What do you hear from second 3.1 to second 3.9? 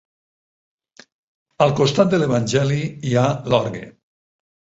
hi ha l'orgue.